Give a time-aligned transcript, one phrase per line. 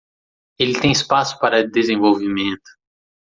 [0.57, 2.67] Ele tem espaço para desenvolvimento